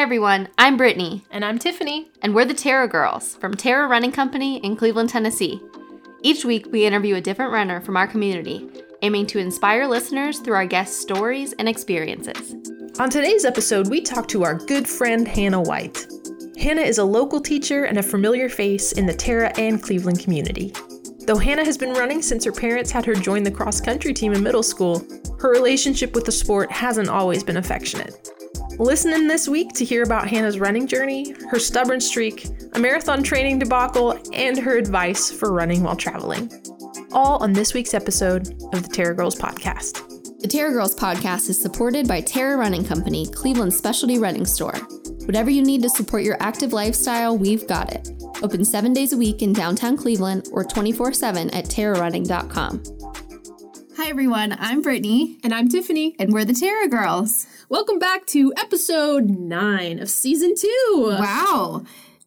[0.00, 2.08] Hi everyone, I'm Brittany, And I'm Tiffany.
[2.22, 5.60] and we're the Terra Girls from Terra Running Company in Cleveland, Tennessee.
[6.22, 8.66] Each week, we interview a different runner from our community,
[9.02, 12.54] aiming to inspire listeners through our guests' stories and experiences.
[12.98, 16.06] On today's episode, we talk to our good friend Hannah White.
[16.58, 20.72] Hannah is a local teacher and a familiar face in the Terra and Cleveland community.
[21.26, 24.32] Though Hannah has been running since her parents had her join the cross country team
[24.32, 25.06] in middle school,
[25.40, 28.30] her relationship with the sport hasn't always been affectionate.
[28.80, 33.22] Listen in this week to hear about Hannah's running journey, her stubborn streak, a marathon
[33.22, 36.50] training debacle, and her advice for running while traveling.
[37.12, 40.40] All on this week's episode of the Terra Girls podcast.
[40.40, 44.78] The Terra Girls podcast is supported by Terra Running Company, Cleveland's specialty running store.
[45.26, 48.08] Whatever you need to support your active lifestyle, we've got it.
[48.42, 52.82] Open seven days a week in downtown Cleveland or 24 7 at terrarunning.com.
[53.98, 56.16] Hi everyone, I'm Brittany, And I'm Tiffany.
[56.18, 57.46] and we're the Terra Girls.
[57.70, 61.16] Welcome back to episode nine of season two.
[61.16, 61.84] Wow.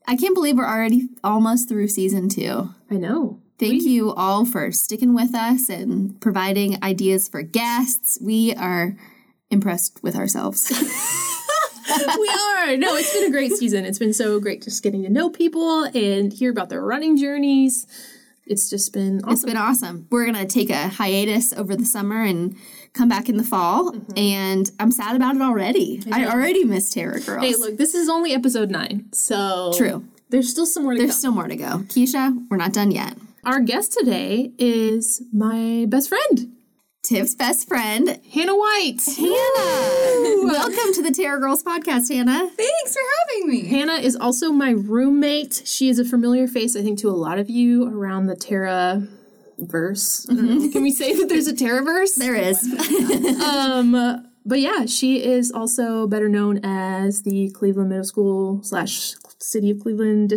[0.07, 2.69] I can't believe we're already almost through season two.
[2.89, 3.41] I know.
[3.59, 8.17] Thank you all for sticking with us and providing ideas for guests.
[8.21, 8.95] We are
[9.51, 10.71] impressed with ourselves.
[10.71, 12.77] we are.
[12.77, 13.83] No, it's been a great season.
[13.83, 17.85] It's been so great just getting to know people and hear about their running journeys.
[18.45, 19.31] It's just been awesome.
[19.31, 20.07] It's been awesome.
[20.11, 22.55] We're going to take a hiatus over the summer and
[22.93, 23.93] come back in the fall.
[23.93, 24.17] Mm-hmm.
[24.17, 26.01] And I'm sad about it already.
[26.11, 27.43] I, already miss Terra Girls.
[27.43, 29.07] hey, look, this is only episode nine.
[29.13, 30.05] So True.
[30.29, 31.19] There's still some more to There's come.
[31.19, 31.79] still more to go.
[31.87, 33.15] Keisha, we're not done yet.
[33.45, 36.53] Our guest today is my best friend,
[37.03, 39.01] Tiff's best friend, Hannah White.
[39.05, 40.47] Hannah.
[40.47, 42.49] Welcome to the Terra Girls podcast, Hannah.
[42.55, 43.65] Thanks for having me.
[43.65, 45.63] Hannah is also my roommate.
[45.65, 49.05] She is a familiar face, I think, to a lot of you around the Terra
[49.57, 50.25] verse.
[50.29, 50.71] I don't.
[50.71, 52.15] Can we say that there's a Terra verse?
[52.15, 52.63] There is.
[53.43, 59.71] Um, but yeah, she is also better known as the Cleveland Middle School slash City
[59.71, 60.29] of Cleveland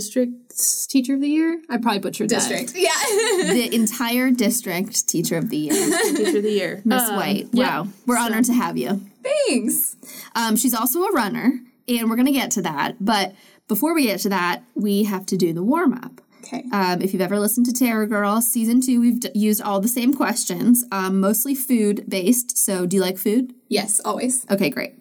[0.57, 1.61] District's Teacher of the Year.
[1.69, 2.73] I probably butchered District.
[2.73, 2.79] that.
[2.81, 3.53] Yeah.
[3.53, 5.73] the entire district teacher of the year,
[6.15, 7.49] Teacher of the Year, Miss Um, White.
[7.53, 7.81] yeah.
[7.83, 7.89] Wow.
[8.07, 9.03] We're honored to have you.
[9.23, 9.97] Thanks.
[10.35, 12.97] Um, she's also a runner, and we're going to get to that.
[13.01, 13.35] But
[13.69, 16.21] before we get to that, we have to do the warm up.
[16.45, 16.65] Okay.
[16.73, 19.89] Um, if you've ever listened to Terra Girls season two, we've d- used all the
[19.89, 22.57] same questions, um, mostly food based.
[22.57, 23.53] So, do you like food?
[23.69, 24.47] Yes, always.
[24.51, 24.95] Okay, great.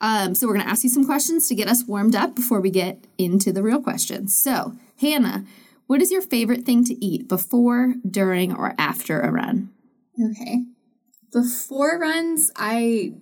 [0.00, 2.60] Um, so, we're going to ask you some questions to get us warmed up before
[2.60, 4.36] we get into the real questions.
[4.36, 5.44] So, Hannah,
[5.86, 9.70] what is your favorite thing to eat before, during, or after a run?
[10.22, 10.64] Okay.
[11.32, 13.14] Before runs, I,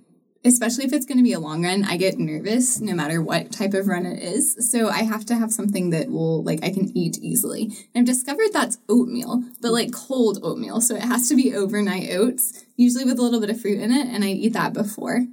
[0.45, 3.53] especially if it's going to be a long run, I get nervous no matter what
[3.53, 4.71] type of run it is.
[4.71, 7.65] So I have to have something that will, like, I can eat easily.
[7.95, 10.81] And I've discovered that's oatmeal, but like cold oatmeal.
[10.81, 13.91] So it has to be overnight oats, usually with a little bit of fruit in
[13.93, 14.07] it.
[14.07, 15.27] And I eat that before.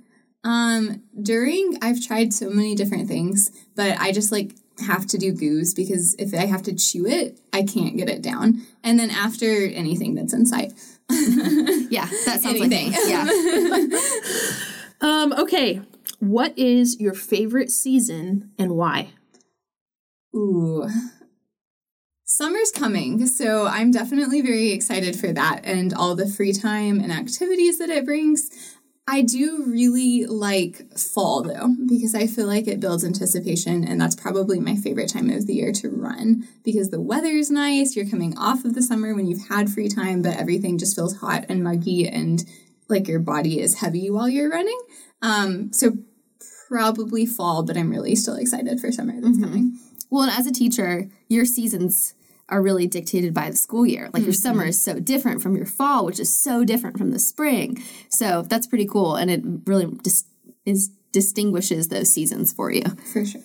[0.43, 5.31] Um, during, I've tried so many different things, but I just like have to do
[5.31, 8.63] goose because if I have to chew it, I can't get it down.
[8.83, 10.73] And then after anything that's inside.
[11.91, 12.93] Yeah, that sounds Anything.
[12.93, 13.01] like.
[13.07, 13.87] Yeah.
[15.01, 15.81] Um, okay.
[16.19, 19.09] What is your favorite season and why?
[20.35, 20.87] Ooh.
[22.23, 27.11] Summer's coming, so I'm definitely very excited for that and all the free time and
[27.11, 28.49] activities that it brings.
[29.13, 34.15] I do really like fall though, because I feel like it builds anticipation, and that's
[34.15, 37.93] probably my favorite time of the year to run because the weather is nice.
[37.93, 41.17] You're coming off of the summer when you've had free time, but everything just feels
[41.17, 42.45] hot and muggy and
[42.87, 44.79] like your body is heavy while you're running.
[45.21, 45.97] Um, so
[46.69, 49.77] probably fall, but I'm really still excited for summer that's coming.
[50.09, 52.13] Well, and as a teacher, your seasons
[52.51, 54.09] are really dictated by the school year.
[54.13, 57.19] Like your summer is so different from your fall, which is so different from the
[57.19, 57.81] spring.
[58.09, 60.25] So that's pretty cool, and it really dis-
[60.65, 62.83] is distinguishes those seasons for you.
[63.11, 63.41] For sure.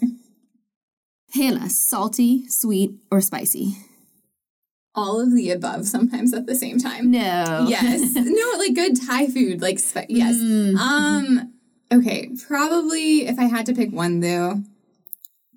[1.35, 3.77] Hannah, salty, sweet, or spicy?
[4.95, 7.11] All of the above sometimes at the same time.
[7.11, 7.67] No.
[7.69, 8.15] Yes.
[8.15, 10.35] no, like good Thai food, like spe- yes.
[10.81, 11.53] Um
[11.93, 14.63] okay, probably if I had to pick one though,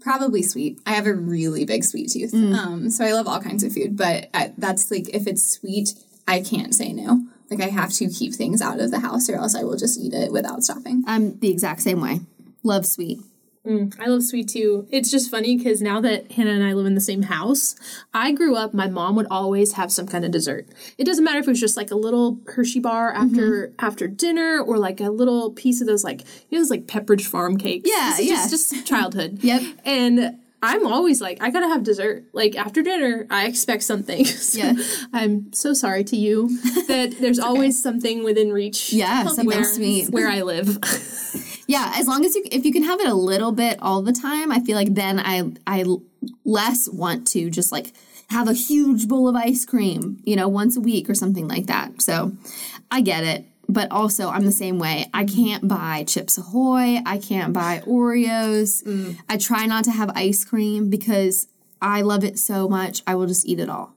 [0.01, 0.79] probably sweet.
[0.85, 2.33] I have a really big sweet tooth.
[2.33, 5.93] Um so I love all kinds of food, but I, that's like if it's sweet,
[6.27, 7.25] I can't say no.
[7.49, 9.99] Like I have to keep things out of the house or else I will just
[9.99, 11.03] eat it without stopping.
[11.07, 12.21] I'm the exact same way.
[12.63, 13.19] Love sweet.
[13.67, 14.87] Mm, I love sweet too.
[14.89, 17.75] It's just funny because now that Hannah and I live in the same house,
[18.13, 20.67] I grew up, my mom would always have some kind of dessert.
[20.97, 23.23] It doesn't matter if it was just like a little Hershey bar mm-hmm.
[23.23, 26.87] after after dinner or like a little piece of those like you know those like
[26.87, 27.89] Pepperidge Farm cakes.
[27.89, 28.47] Yeah, yeah.
[28.47, 29.39] Just, just childhood.
[29.49, 29.63] Yep.
[29.83, 32.25] And I'm always like, I gotta have dessert.
[32.33, 34.25] Like after dinner, I expect something.
[34.39, 34.73] So Yeah.
[35.13, 36.49] I'm so sorry to you
[36.87, 38.93] that there's always something within reach.
[38.93, 40.09] Yeah, something where, sweet.
[40.09, 40.77] Where I live.
[41.69, 44.11] Yeah, as long as you if you can have it a little bit all the
[44.11, 45.85] time, I feel like then I I
[46.43, 47.93] less want to just like
[48.31, 51.67] have a huge bowl of ice cream, you know, once a week or something like
[51.67, 52.01] that.
[52.01, 52.31] So,
[52.89, 53.45] I get it.
[53.67, 55.11] But also, I'm the same way.
[55.13, 57.03] I can't buy Chips Ahoy.
[57.05, 58.83] I can't buy Oreos.
[58.83, 59.19] Mm.
[59.29, 61.45] I try not to have ice cream because
[61.79, 63.03] I love it so much.
[63.05, 63.93] I will just eat it all.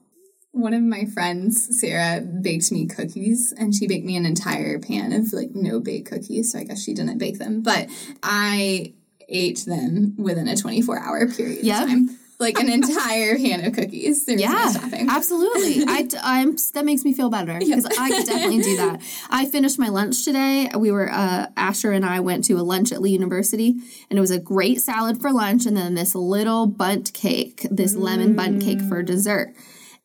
[0.53, 5.11] One of my friends, Sarah, baked me cookies and she baked me an entire pan
[5.11, 6.51] of like no bake cookies.
[6.51, 7.89] So I guess she didn't bake them, but
[8.21, 8.93] I
[9.27, 11.81] ate them within a 24 hour period Yep.
[11.83, 12.19] of time.
[12.39, 14.25] Like an entire pan of cookies.
[14.25, 15.07] There no Yeah, stopping.
[15.09, 15.85] absolutely.
[15.87, 19.01] I, I'm that makes me feel better because I could definitely do that.
[19.31, 20.69] I finished my lunch today.
[20.77, 23.69] We were uh, Asher and I went to a lunch at Lee University,
[24.09, 27.95] and it was a great salad for lunch, and then this little Bundt cake, this
[27.95, 29.55] lemon Bundt cake for dessert.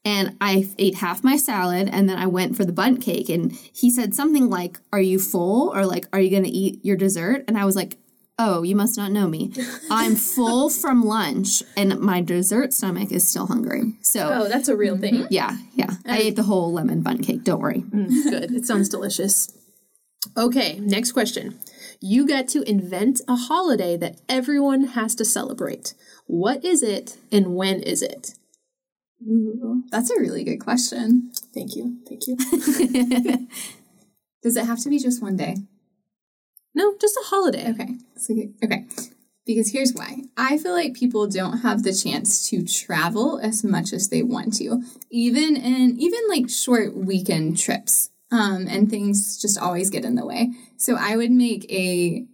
[0.09, 3.29] And I ate half my salad, and then I went for the Bundt cake.
[3.29, 6.83] And he said something like, "Are you full?" or like, "Are you going to eat
[6.83, 7.99] your dessert?" And I was like.
[8.41, 9.51] Oh, you must not know me.
[9.91, 13.95] I'm full from lunch and my dessert stomach is still hungry.
[14.01, 15.15] So, Oh, that's a real thing.
[15.15, 15.33] Mm-hmm.
[15.41, 15.91] yeah, yeah.
[16.07, 17.43] I uh, ate the whole lemon bun cake.
[17.43, 17.81] Don't worry.
[17.81, 18.53] Mm, good.
[18.53, 19.53] It sounds delicious.
[20.37, 21.59] Okay, next question.
[22.01, 25.95] You get to invent a holiday that everyone has to celebrate.
[26.29, 28.38] What is it and when is it?
[29.23, 31.32] Ooh, that's a really good question.
[31.55, 31.99] Thank you.
[32.09, 32.37] Thank you.
[34.43, 35.56] Does it have to be just one day?
[36.75, 37.70] No, just a holiday.
[37.70, 37.97] Okay.
[38.17, 38.87] So, okay.
[39.44, 40.23] Because here's why.
[40.37, 44.55] I feel like people don't have the chance to travel as much as they want
[44.59, 48.11] to, even in even like short weekend trips.
[48.31, 50.53] Um, and things just always get in the way.
[50.76, 52.26] So I would make a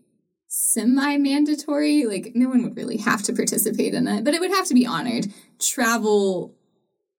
[0.49, 4.67] semi-mandatory, like no one would really have to participate in it, but it would have
[4.67, 5.29] to be honored.
[5.61, 6.53] Travel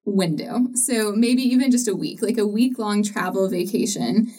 [0.06, 0.68] window.
[0.76, 4.32] So maybe even just a week, like a week long travel vacation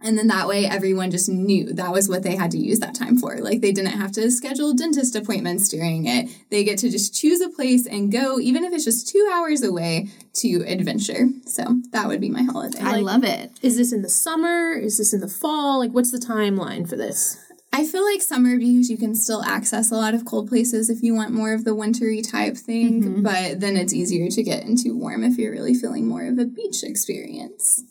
[0.00, 2.94] and then that way everyone just knew that was what they had to use that
[2.94, 3.38] time for.
[3.38, 6.30] Like they didn't have to schedule dentist appointments during it.
[6.50, 9.62] They get to just choose a place and go, even if it's just two hours
[9.64, 11.26] away, to adventure.
[11.46, 12.78] So that would be my holiday.
[12.80, 13.50] I love it.
[13.60, 14.72] Is this in the summer?
[14.74, 15.80] Is this in the fall?
[15.80, 17.36] Like, what's the timeline for this?
[17.72, 21.02] I feel like summer because you can still access a lot of cold places if
[21.02, 23.22] you want more of the wintry type thing, mm-hmm.
[23.22, 26.46] but then it's easier to get into warm if you're really feeling more of a
[26.46, 27.82] beach experience.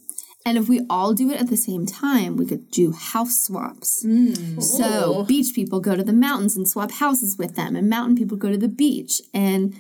[0.46, 4.06] And if we all do it at the same time, we could do house swaps.
[4.06, 4.64] Mm.
[4.64, 8.38] So beach people go to the mountains and swap houses with them, and mountain people
[8.38, 9.22] go to the beach.
[9.34, 9.78] And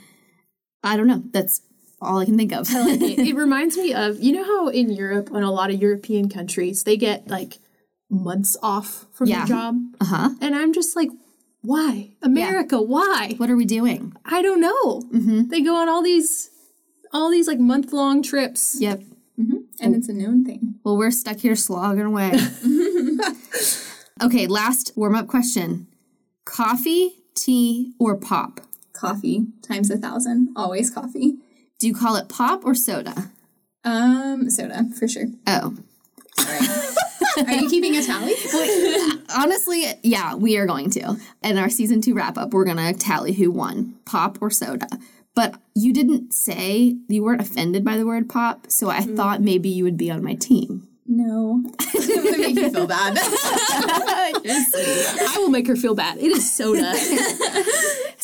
[0.83, 1.23] I don't know.
[1.31, 1.61] That's
[2.01, 2.67] all I can think of.
[2.69, 6.27] it, it reminds me of you know how in Europe and a lot of European
[6.27, 7.59] countries they get like
[8.09, 9.39] months off from Yeah.
[9.39, 10.30] their job, uh huh.
[10.42, 11.09] and I'm just like,
[11.62, 12.81] why America?
[12.81, 13.33] Why?
[13.38, 14.13] What are we doing?
[14.25, 15.01] I don't know.
[15.13, 15.48] Mm-hmm.
[15.50, 16.50] They go on all these,
[17.12, 18.77] all these like month long trips.
[18.80, 19.01] Yep.
[19.80, 20.80] And it's a known thing.
[20.83, 22.31] Well, we're stuck here slogging away.
[24.24, 25.86] okay, last warm up question
[26.45, 28.62] coffee, tea, or pop?
[28.94, 30.50] Coffee times a thousand.
[30.56, 31.36] Always coffee.
[31.77, 33.30] Do you call it pop or soda?
[33.83, 35.25] Um, soda for sure.
[35.45, 35.75] Oh.
[37.45, 38.33] Are you keeping a tally?
[39.35, 41.17] Honestly, yeah, we are going to.
[41.43, 44.87] In our season two wrap up, we're going to tally who won pop or soda.
[45.35, 49.15] But you didn't say you weren't offended by the word pop, so I mm-hmm.
[49.15, 50.87] thought maybe you would be on my team.
[51.05, 51.63] No.
[51.79, 53.17] I'm gonna make you feel bad.
[54.39, 56.17] I will make her feel bad.
[56.17, 56.93] It is soda.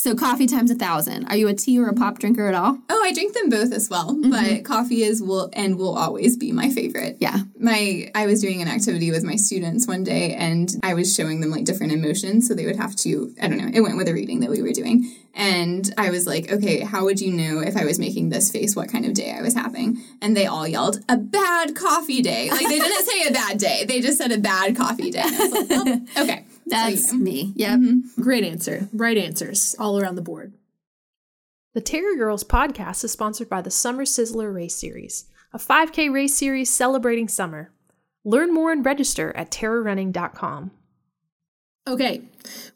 [0.04, 1.28] So coffee times a thousand.
[1.28, 2.78] Are you a tea or a pop drinker at all?
[2.90, 4.32] oh, I drink them both as well, mm-hmm.
[4.32, 7.16] but coffee is will and will always be my favorite.
[7.22, 7.38] Yeah.
[7.58, 11.40] My I was doing an activity with my students one day and I was showing
[11.40, 14.10] them like different emotions so they would have to I don't know, it went with
[14.10, 15.10] a reading that we were doing.
[15.34, 18.76] And I was like, okay, how would you know if I was making this face
[18.76, 20.02] what kind of day I was having?
[20.22, 22.52] And they all yelled, a bad coffee day.
[22.52, 23.86] Like they didn't say a bad day.
[23.88, 25.24] They just said a bad coffee day.
[25.24, 26.46] Like, oh, okay.
[26.66, 27.24] That's So, yeah.
[27.24, 27.54] me.
[27.56, 27.80] Yep.
[27.80, 28.22] Mm-hmm.
[28.22, 28.90] Great answer.
[28.94, 30.54] Right answers all around the board.
[31.74, 36.36] The Terra Girls podcast is sponsored by the Summer Sizzler Race Series, a 5K race
[36.36, 37.72] series celebrating summer.
[38.24, 40.72] Learn more and register at terrarunning.com.
[41.86, 42.22] Okay,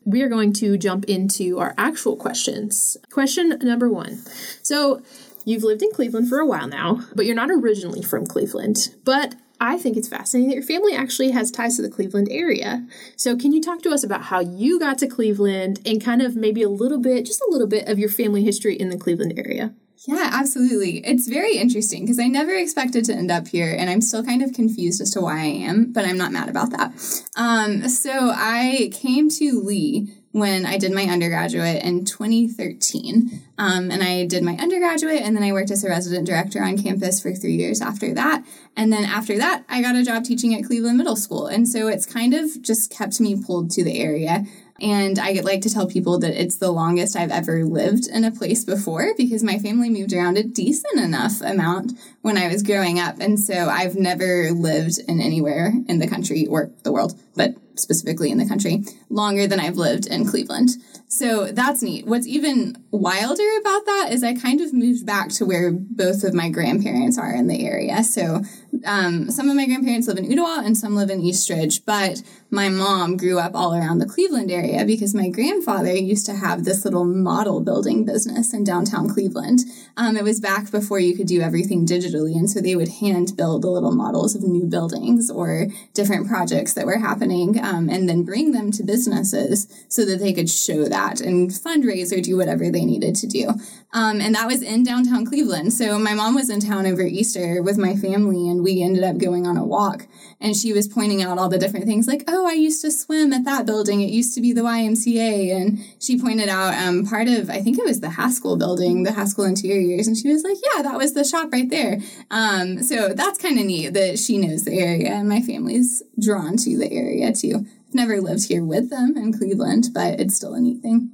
[0.03, 2.97] we are going to jump into our actual questions.
[3.11, 4.17] Question number one.
[4.63, 5.01] So,
[5.45, 8.93] you've lived in Cleveland for a while now, but you're not originally from Cleveland.
[9.05, 12.85] But I think it's fascinating that your family actually has ties to the Cleveland area.
[13.15, 16.35] So, can you talk to us about how you got to Cleveland and kind of
[16.35, 19.33] maybe a little bit, just a little bit of your family history in the Cleveland
[19.37, 19.73] area?
[20.05, 20.99] Yeah, absolutely.
[20.99, 24.43] It's very interesting because I never expected to end up here, and I'm still kind
[24.43, 26.93] of confused as to why I am, but I'm not mad about that.
[27.35, 33.41] Um, so I came to Lee when I did my undergraduate in 2013.
[33.57, 36.77] Um, and I did my undergraduate, and then I worked as a resident director on
[36.77, 38.45] campus for three years after that.
[38.75, 41.47] And then after that, I got a job teaching at Cleveland Middle School.
[41.47, 44.45] And so it's kind of just kept me pulled to the area.
[44.79, 48.31] And I like to tell people that it's the longest I've ever lived in a
[48.31, 52.99] place before because my family moved around a decent enough amount when I was growing
[52.99, 53.19] up.
[53.19, 58.31] And so I've never lived in anywhere in the country or the world, but specifically
[58.31, 60.71] in the country, longer than I've lived in Cleveland.
[61.07, 62.05] So that's neat.
[62.05, 66.33] What's even wilder about that is I kind of moved back to where both of
[66.33, 68.03] my grandparents are in the area.
[68.03, 68.41] So
[68.85, 72.21] um, some of my grandparents live in Ooltewah and some live in East Ridge, but
[72.49, 76.63] my mom grew up all around the Cleveland area because my grandfather used to have
[76.63, 79.61] this little model building business in downtown Cleveland.
[79.97, 83.35] Um, it was back before you could do everything digitally, and so they would hand
[83.35, 88.07] build the little models of new buildings or different projects that were happening um, and
[88.07, 92.37] then bring them to businesses so that they could show that and fundraise or do
[92.37, 93.49] whatever they needed to do.
[93.93, 95.73] Um, and that was in downtown Cleveland.
[95.73, 99.17] So my mom was in town over Easter with my family, and we ended up
[99.17, 100.07] going on a walk.
[100.39, 103.33] And she was pointing out all the different things like, oh, I used to swim
[103.33, 104.01] at that building.
[104.01, 105.55] It used to be the YMCA.
[105.55, 109.13] And she pointed out um, part of, I think it was the Haskell building, the
[109.13, 110.07] Haskell Interiors.
[110.07, 111.99] And she was like, yeah, that was the shop right there.
[112.29, 116.57] Um, so that's kind of neat that she knows the area, and my family's drawn
[116.57, 117.65] to the area too.
[117.87, 121.11] I've never lived here with them in Cleveland, but it's still a neat thing.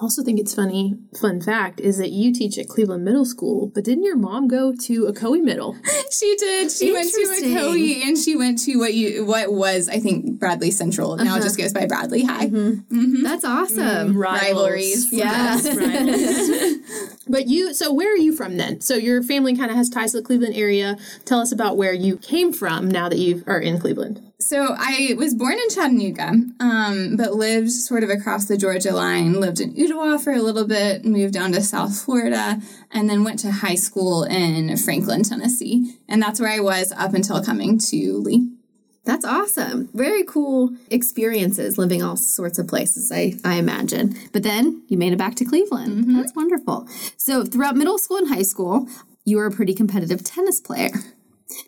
[0.00, 3.70] I also think it's funny, fun fact, is that you teach at Cleveland Middle School,
[3.74, 5.76] but didn't your mom go to Ocoee Middle?
[6.10, 6.72] she did.
[6.72, 10.70] She went to Ocoee and she went to what you what was, I think, Bradley
[10.70, 11.18] Central.
[11.18, 11.36] Now uh-huh.
[11.36, 12.46] it just goes by Bradley High.
[12.46, 12.98] Mm-hmm.
[12.98, 13.22] Mm-hmm.
[13.22, 14.14] That's awesome.
[14.14, 15.12] Mm, Rivalries.
[15.12, 15.66] Yes.
[17.30, 18.80] but you, so where are you from then?
[18.80, 20.96] So your family kind of has ties to the Cleveland area.
[21.24, 24.30] Tell us about where you came from now that you are in Cleveland.
[24.40, 29.38] So I was born in Chattanooga, um, but lived sort of across the Georgia line.
[29.38, 32.60] Lived in Ooltewah for a little bit, moved down to South Florida,
[32.90, 35.98] and then went to high school in Franklin, Tennessee.
[36.08, 38.50] And that's where I was up until coming to Lee.
[39.04, 39.88] That's awesome.
[39.94, 44.14] Very cool experiences living all sorts of places, I, I imagine.
[44.32, 46.04] But then you made it back to Cleveland.
[46.04, 46.16] Mm-hmm.
[46.16, 46.86] That's wonderful.
[47.16, 48.88] So, throughout middle school and high school,
[49.24, 50.90] you were a pretty competitive tennis player.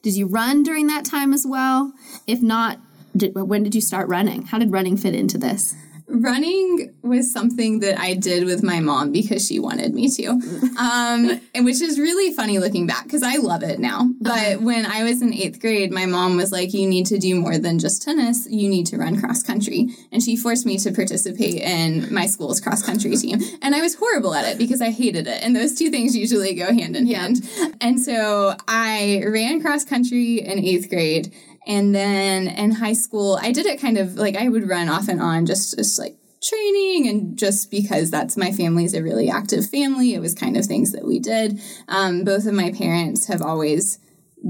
[0.03, 1.93] Did you run during that time as well?
[2.27, 2.79] If not,
[3.17, 4.47] did, when did you start running?
[4.47, 5.75] How did running fit into this?
[6.12, 10.28] Running was something that I did with my mom because she wanted me to,
[10.78, 14.09] um, and which is really funny looking back because I love it now.
[14.21, 14.59] But uh-huh.
[14.61, 17.59] when I was in eighth grade, my mom was like, "You need to do more
[17.59, 18.47] than just tennis.
[18.49, 22.61] You need to run cross country," and she forced me to participate in my school's
[22.61, 23.40] cross country team.
[23.62, 26.54] And I was horrible at it because I hated it, and those two things usually
[26.54, 27.49] go hand in hand.
[27.81, 31.33] And so I ran cross country in eighth grade
[31.66, 35.09] and then in high school, I did it kind of like I would run off
[35.09, 39.64] and on, just, just like training and just because that's my family's a really active
[39.69, 41.61] family it was kind of things that we did.
[41.88, 43.99] Um, both of my parents have always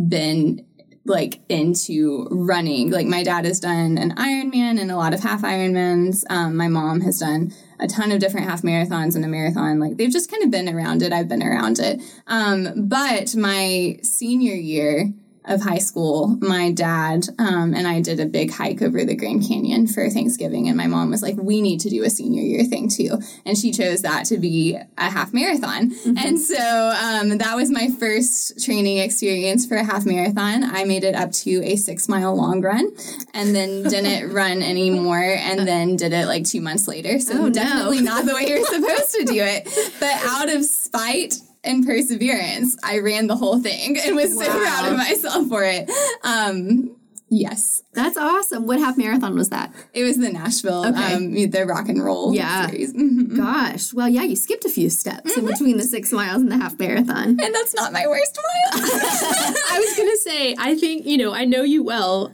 [0.09, 0.65] been
[1.05, 2.91] like into running.
[2.91, 6.23] Like my dad has done an ironman and a lot of half ironmans.
[6.31, 9.81] Um, my mom has done a ton of different half marathons and a marathon.
[9.81, 11.13] Like they've just kind of been around it.
[11.13, 12.01] I've been around it.
[12.27, 15.13] Um, but my senior year
[15.45, 19.47] of high school, my dad um, and I did a big hike over the Grand
[19.47, 20.69] Canyon for Thanksgiving.
[20.69, 23.19] And my mom was like, we need to do a senior year thing too.
[23.45, 25.91] And she chose that to be a half marathon.
[25.91, 26.19] Mm-hmm.
[26.19, 30.65] And so um, that was my first training experience for a half marathon.
[30.65, 32.91] I made it up to a six mile long run
[33.35, 37.19] and then didn't run anymore and then did it like two months later.
[37.19, 38.15] So oh, definitely no.
[38.15, 39.65] not the way you're supposed to do it.
[39.99, 41.35] But out of spite,
[41.65, 44.43] and perseverance, I ran the whole thing and was wow.
[44.43, 45.91] so proud of myself for it.
[46.25, 46.97] Um,
[47.29, 47.83] yes.
[47.93, 48.67] That's awesome.
[48.67, 49.73] What half marathon was that?
[49.93, 51.15] It was the Nashville, okay.
[51.15, 52.67] um, the rock and roll yeah.
[52.69, 52.93] series.
[52.93, 53.37] Mm-hmm.
[53.41, 53.93] Gosh.
[53.93, 55.41] Well, yeah, you skipped a few steps mm-hmm.
[55.41, 57.41] in between the six miles and the half marathon.
[57.41, 58.83] And that's not my worst mile.
[58.83, 62.33] I was going to say, I think, you know, I know you well.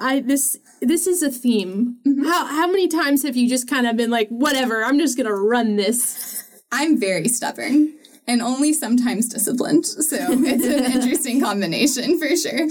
[0.00, 1.98] I this this is a theme.
[2.06, 2.24] Mm-hmm.
[2.24, 5.34] How how many times have you just kind of been like, whatever, I'm just gonna
[5.34, 6.42] run this?
[6.72, 7.92] I'm very stubborn
[8.26, 9.86] and only sometimes disciplined.
[9.86, 12.64] So it's an interesting combination for sure.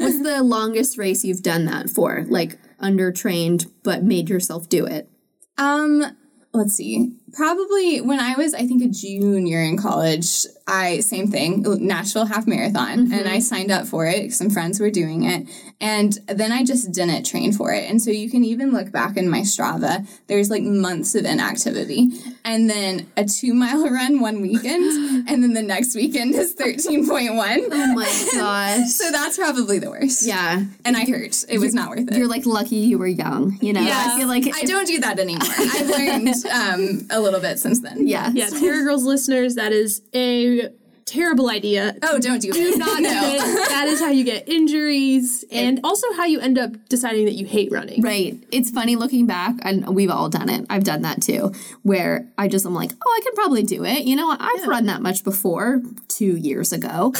[0.00, 2.24] What's the longest race you've done that for?
[2.28, 5.08] Like undertrained, but made yourself do it?
[5.56, 6.04] Um,
[6.52, 7.12] let's see.
[7.32, 12.46] Probably when I was, I think, a junior in college, I, same thing, Nashville half
[12.46, 13.06] marathon.
[13.06, 13.12] Mm-hmm.
[13.12, 14.32] And I signed up for it.
[14.32, 15.48] Some friends were doing it.
[15.80, 17.88] And then I just didn't train for it.
[17.88, 22.08] And so you can even look back in my Strava, there's like months of inactivity.
[22.44, 24.84] And then a two mile run one weekend,
[25.28, 27.68] and then the next weekend is 13.1.
[27.70, 28.88] Oh my gosh.
[28.98, 30.26] So that's probably the worst.
[30.26, 30.64] yeah.
[30.84, 31.44] And I hurt.
[31.48, 32.16] It was not worth it.
[32.16, 33.80] You're like lucky you were young, you know?
[33.80, 34.14] Yes.
[34.14, 35.46] I feel like I don't do that anymore.
[35.56, 38.06] I've learned um, a little bit since then.
[38.06, 38.30] Yeah.
[38.32, 40.70] Yeah, Terra Girls listeners, that is a
[41.08, 41.96] terrible idea.
[42.02, 42.78] Oh, don't do it.
[42.78, 43.08] Not no.
[43.10, 43.40] good.
[43.68, 47.46] That is how you get injuries and also how you end up deciding that you
[47.46, 48.02] hate running.
[48.02, 48.36] Right.
[48.52, 50.66] It's funny looking back, and we've all done it.
[50.70, 54.04] I've done that too, where I just am like, oh, I can probably do it.
[54.04, 57.12] You know, I've run that much before two years ago.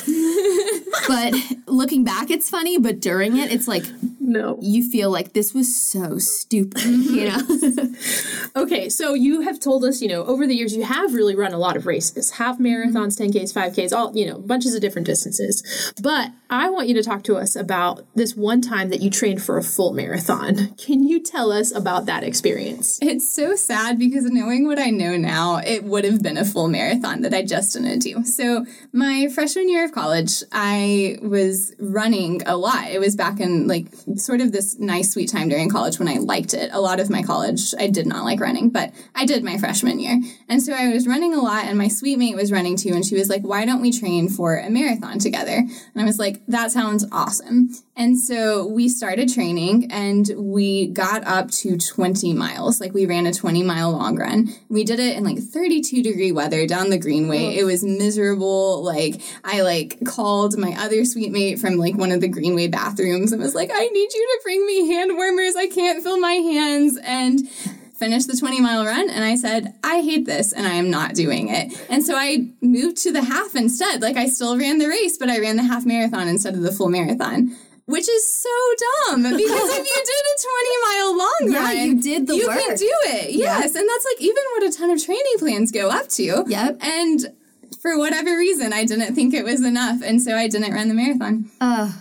[1.09, 1.35] but
[1.67, 2.79] looking back, it's funny.
[2.79, 3.85] But during it, it's like
[4.21, 4.59] No.
[4.61, 6.83] you feel like this was so stupid.
[6.85, 7.77] You mm-hmm.
[7.77, 7.95] know?
[8.57, 11.53] Okay, so you have told us, you know, over the years you have really run
[11.53, 13.39] a lot of races, half marathons, mm-hmm.
[13.39, 15.93] 10Ks, 5Ks, all, you know, bunches of different distances.
[16.03, 19.43] But I want you to talk to us about this one time that you trained
[19.43, 20.75] for a full marathon.
[20.77, 22.99] Can you tell us about that experience?
[23.03, 26.69] It's so sad because knowing what I know now, it would have been a full
[26.69, 28.25] marathon that I just didn't do.
[28.25, 32.89] So, my freshman year of college, I was running a lot.
[32.89, 36.15] It was back in like sort of this nice sweet time during college when I
[36.15, 36.71] liked it.
[36.73, 40.01] A lot of my college, I did not like running, but I did my freshman
[40.01, 40.21] year.
[40.49, 42.95] And so I was running a lot, and my suite mate was running too.
[42.95, 45.57] And she was like, Why don't we train for a marathon together?
[45.57, 47.71] And I was like, That sounds awesome.
[47.99, 52.81] And so we started training and we got up to 20 miles.
[52.81, 54.51] Like we ran a 20 mile long run.
[54.69, 57.57] We did it in like 32 degree weather down the Greenway.
[57.57, 58.85] It was miserable.
[58.85, 63.33] Like I like called my other suite mate from like one of the Greenway bathrooms
[63.33, 65.57] and was like, I need you to bring me hand warmers.
[65.57, 66.99] I can't feel my hands.
[67.03, 67.41] And
[67.99, 71.15] finished the 20 mile run and I said, I hate this and I am not
[71.15, 71.73] doing it.
[71.91, 74.03] And so I moved to the half instead.
[74.03, 76.73] Like I still ran the race, but I ran the half marathon instead of the
[76.73, 77.57] full marathon.
[77.87, 78.51] Which is so
[79.09, 82.47] dumb because if you did a 20 mile long Yeah, run, you did the you
[82.47, 82.59] work.
[82.59, 83.31] can do it.
[83.31, 83.75] Yes.
[83.75, 86.45] And that's like even what a ton of training plans go up to.
[86.47, 86.79] Yep.
[86.83, 87.21] And
[87.81, 90.03] for whatever reason, I didn't think it was enough.
[90.05, 91.51] And so I didn't run the marathon.
[91.61, 91.93] uh,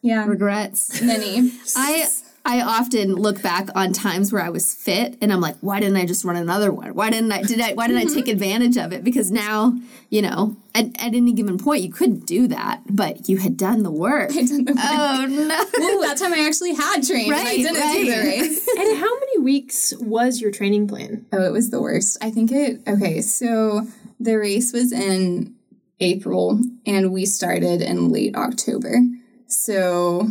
[0.00, 0.24] Yeah.
[0.26, 1.00] regrets.
[1.02, 1.52] Many.
[1.76, 2.06] I
[2.46, 5.96] I often look back on times where I was fit and I'm like, why didn't
[5.96, 6.94] I just run another one?
[6.94, 8.32] Why didn't I did I why didn't I take mm-hmm.
[8.32, 9.02] advantage of it?
[9.02, 9.78] Because now,
[10.10, 13.82] you know, at, at any given point you couldn't do that, but you had done
[13.82, 14.30] the work.
[14.34, 14.74] I didn't know.
[14.76, 15.64] Oh no.
[15.78, 18.40] Well, that time I actually had trained and I Right, didn't do the right.
[18.40, 18.68] race.
[18.78, 21.24] And how many weeks was your training plan?
[21.32, 22.18] Oh, it was the worst.
[22.20, 23.86] I think it, okay, so
[24.20, 25.54] the race was in
[26.00, 28.96] April and we started in late October.
[29.46, 30.28] So,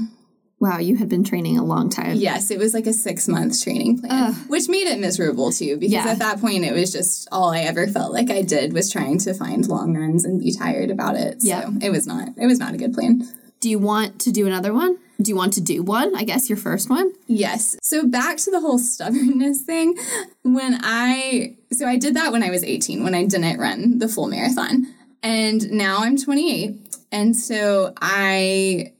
[0.63, 2.15] Wow, you had been training a long time.
[2.15, 5.91] yes, it was like a six month training plan, which made it miserable too, because
[6.05, 6.07] Yeah.
[6.07, 9.17] at that point it was just all I ever felt like I did was trying
[9.19, 11.41] to find long runs and be tired about it.
[11.41, 11.69] So Yeah.
[11.81, 13.27] it was not, it was not a good plan.
[13.59, 14.97] Do you want to do another one?
[15.21, 16.15] Do you want to do one?
[16.15, 17.11] I guess your first one?
[17.27, 17.75] Yes.
[17.83, 19.95] So back to the whole stubbornness thing.
[20.43, 24.07] When I so I did that when I was 18 when I didn't run the
[24.07, 24.87] full marathon.
[25.21, 26.79] And now I'm 28.
[27.11, 28.92] And so I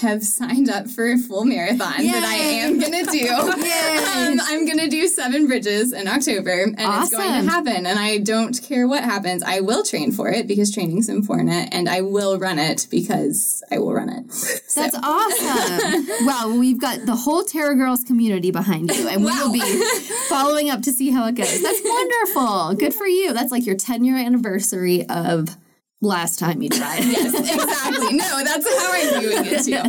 [0.00, 3.28] have signed up for a full marathon that I am going to do.
[3.32, 7.98] um, I'm going to do Seven Bridges in October and it's going to happen and
[7.98, 9.42] I don't care what happens.
[9.42, 13.78] I will train for it because training's important and I will run it because I
[13.78, 14.24] will run it.
[14.74, 16.06] So- That's awesome.
[16.26, 19.60] wow, we've got the whole Terra Girls community behind you, and we will be
[20.28, 21.62] following up to see how it goes.
[21.62, 22.74] That's wonderful.
[22.74, 23.32] Good for you.
[23.32, 25.56] That's like your 10 year anniversary of
[26.00, 26.98] last time you tried.
[27.04, 28.16] yes, exactly.
[28.16, 29.80] No, that's how I'm viewing it too.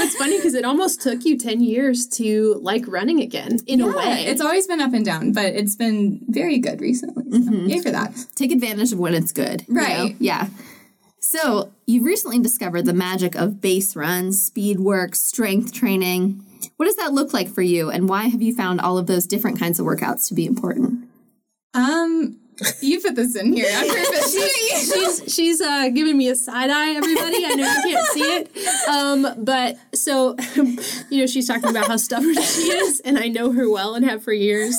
[0.00, 3.88] It's funny because it almost took you 10 years to like running again in a
[3.88, 4.26] way.
[4.26, 7.24] It's always been up and down, but it's been very good recently.
[7.30, 8.14] So yay for that.
[8.36, 9.64] Take advantage of when it's good.
[9.66, 9.80] you know?
[9.82, 10.16] Right.
[10.20, 10.48] Yeah.
[11.20, 16.44] So, you recently discovered the magic of base runs, speed work, strength training.
[16.76, 19.26] What does that look like for you, and why have you found all of those
[19.26, 21.08] different kinds of workouts to be important?
[21.72, 22.36] Um,
[22.80, 24.32] you put this in here on purpose.
[24.32, 27.44] she's she's uh, giving me a side eye, everybody.
[27.44, 30.36] I know you can't see it, um, but so
[31.10, 34.04] you know she's talking about how stubborn she is, and I know her well and
[34.04, 34.76] have for years.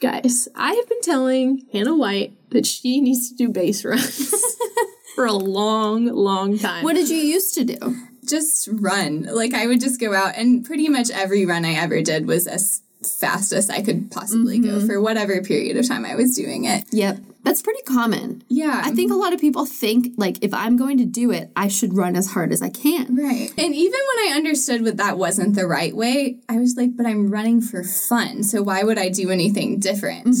[0.00, 4.32] Guys, I have been telling Hannah White that she needs to do base runs
[5.16, 6.84] for a long, long time.
[6.84, 7.96] What did you used to do?
[8.28, 9.22] just run.
[9.22, 12.46] Like I would just go out, and pretty much every run I ever did was
[12.46, 16.64] as fast as I could possibly go for whatever period of time I was doing
[16.64, 16.84] it.
[16.90, 17.18] Yep.
[17.44, 18.42] That's pretty common.
[18.48, 21.50] Yeah, I think a lot of people think like if I'm going to do it,
[21.56, 23.16] I should run as hard as I can.
[23.16, 23.50] Right.
[23.56, 27.06] And even when I understood that that wasn't the right way, I was like, but
[27.06, 28.42] I'm running for fun.
[28.42, 30.36] So why would I do anything different?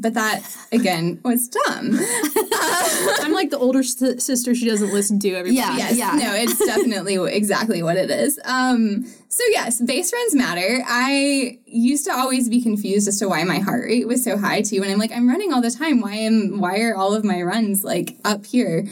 [0.00, 1.90] but that again was dumb.
[3.20, 5.30] I'm like the older s- sister she doesn't listen to.
[5.30, 5.56] Everybody.
[5.56, 5.76] Yeah.
[5.90, 8.38] Yes, no, it's definitely exactly what it is.
[8.44, 9.06] Um,
[9.38, 10.82] so yes, base runs matter.
[10.84, 14.62] I used to always be confused as to why my heart rate was so high
[14.62, 16.00] too, and I'm like, I'm running all the time.
[16.00, 18.84] Why am why are all of my runs like up here?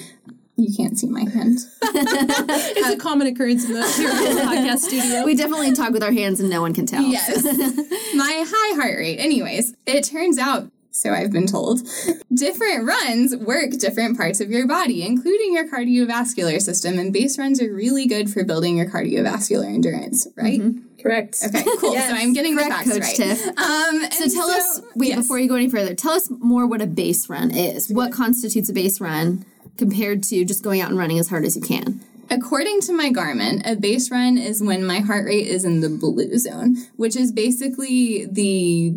[0.54, 1.58] You can't see my hand.
[1.82, 5.24] It's a common occurrence in the, in the podcast studio.
[5.24, 7.02] We definitely talk with our hands and no one can tell.
[7.02, 7.42] Yes.
[8.14, 9.18] My high heart rate.
[9.18, 11.86] Anyways, it turns out, so I've been told,
[12.32, 16.98] different runs work different parts of your body, including your cardiovascular system.
[16.98, 20.60] And base runs are really good for building your cardiovascular endurance, right?
[21.02, 21.38] Correct.
[21.44, 21.92] Okay, cool.
[21.94, 23.16] So I'm getting Correct, the facts Coach right.
[23.16, 23.46] Tiff.
[23.58, 26.86] Um, So tell us, wait, before you go any further, tell us more what a
[26.86, 27.90] base run is.
[27.90, 29.44] What constitutes a base run
[29.76, 32.00] compared to just going out and running as hard as you can?
[32.28, 35.88] According to my Garmin, a base run is when my heart rate is in the
[35.88, 38.94] blue zone, which is basically the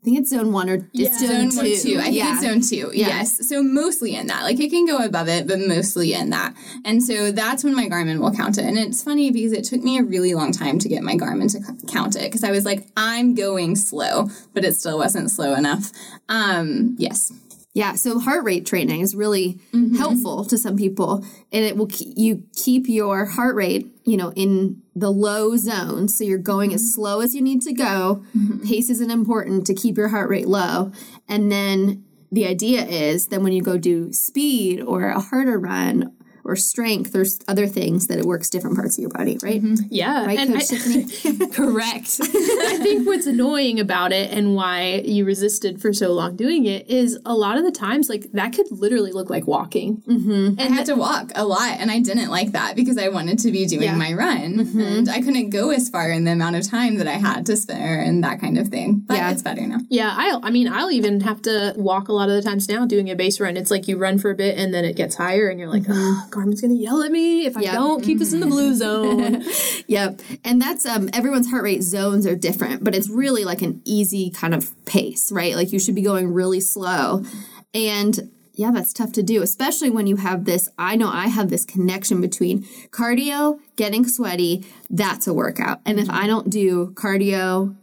[0.00, 1.76] I think it's zone one or it's zone, zone two.
[1.76, 1.98] two.
[1.98, 2.32] I think yeah.
[2.34, 2.96] it's zone two.
[2.96, 3.08] Yeah.
[3.08, 3.48] Yes.
[3.48, 4.44] So mostly in that.
[4.44, 6.54] Like it can go above it, but mostly in that.
[6.84, 8.64] And so that's when my Garmin will count it.
[8.64, 11.50] And it's funny because it took me a really long time to get my Garmin
[11.52, 15.54] to count it because I was like, I'm going slow, but it still wasn't slow
[15.54, 15.90] enough.
[16.28, 17.32] Um, yes.
[17.78, 19.94] Yeah, so heart rate training is really Mm-hmm.
[19.96, 24.32] helpful to some people, and it will keep, you keep your heart rate, you know,
[24.34, 26.08] in the low zone.
[26.08, 26.74] So you're going Mm-hmm.
[26.74, 28.24] as slow as you need to go.
[28.66, 30.90] Pace isn't important to keep your heart rate low,
[31.28, 36.12] and then the idea is that when you go do speed or a harder run
[36.48, 39.62] or strength, there's other things that it works different parts of your body, right?
[39.62, 39.86] Mm-hmm.
[39.90, 40.24] Yeah.
[40.26, 42.20] Right, and Coach I- Correct.
[42.22, 46.88] I think what's annoying about it and why you resisted for so long doing it
[46.88, 49.98] is a lot of the times, like, that could literally look like walking.
[50.02, 50.58] Mm-hmm.
[50.60, 53.50] I had to walk a lot, and I didn't like that because I wanted to
[53.52, 53.96] be doing Yeah.
[53.96, 54.80] my run, mm-hmm.
[54.80, 57.56] and I couldn't go as far in the amount of time that I had to
[57.56, 59.02] spare and that kind of thing.
[59.06, 59.30] But Yeah.
[59.32, 59.78] it's better now.
[59.90, 62.86] Yeah, I, I mean, I'll even have to walk a lot of the times now
[62.86, 63.56] doing a base run.
[63.56, 65.84] It's like you run for a bit and then it gets higher, and you're like,
[65.88, 68.74] oh, Garmin's going to yell at me if I don't keep this in the blue
[68.74, 69.44] zone.
[69.88, 70.20] Yep.
[70.44, 74.28] And that's um everyone's heart rate zones are different, but it's really like an easy
[74.28, 75.56] kind of pace, right?
[75.56, 77.24] Like you should be going really slow.
[77.72, 80.68] And yeah, that's tough to do, especially when you have this.
[80.76, 85.80] I know I have this connection between cardio, getting sweaty, that's a workout.
[85.86, 87.74] And if I don't do cardio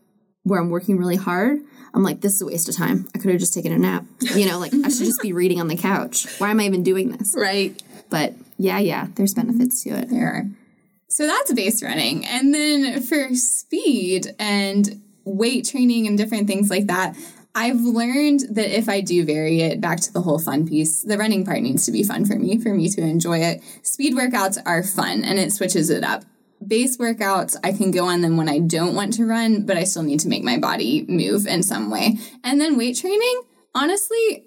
[0.43, 1.59] where I'm working really hard,
[1.95, 3.07] I'm like, this is a waste of time.
[3.15, 4.03] I could have just taken a nap.
[4.19, 6.27] You know, like I should just be reading on the couch.
[6.39, 7.33] Why am I even doing this?
[7.35, 7.81] right.
[8.09, 9.47] But yeah, yeah, there's mm-hmm.
[9.47, 10.09] benefits to it.
[10.09, 10.45] There are.
[11.07, 12.25] So that's base running.
[12.25, 17.15] And then for speed and weight training and different things like that,
[17.53, 21.17] I've learned that if I do vary it back to the whole fun piece, the
[21.17, 23.61] running part needs to be fun for me, for me to enjoy it.
[23.81, 26.25] Speed workouts are fun and it switches it up.
[26.65, 29.85] Base workouts, I can go on them when I don't want to run, but I
[29.85, 32.17] still need to make my body move in some way.
[32.43, 33.41] And then weight training,
[33.73, 34.44] honestly,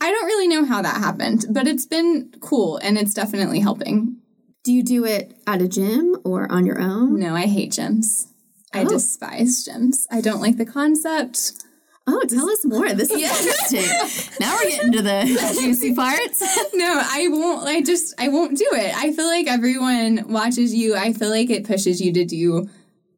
[0.00, 4.16] I don't really know how that happened, but it's been cool and it's definitely helping.
[4.64, 7.18] Do you do it at a gym or on your own?
[7.18, 8.26] No, I hate gyms.
[8.72, 8.88] I oh.
[8.88, 10.06] despise gyms.
[10.10, 11.52] I don't like the concept.
[12.06, 12.92] Oh, tell us more.
[12.92, 13.22] This is
[13.72, 14.36] interesting.
[14.40, 16.40] now we're getting to the juicy parts.
[16.74, 17.68] No, I won't.
[17.68, 18.94] I just, I won't do it.
[18.96, 20.96] I feel like everyone watches you.
[20.96, 22.68] I feel like it pushes you to do